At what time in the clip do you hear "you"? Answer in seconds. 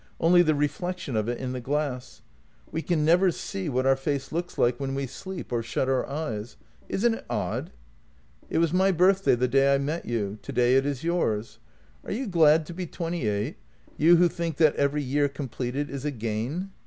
10.05-10.39, 12.11-12.25, 13.95-14.15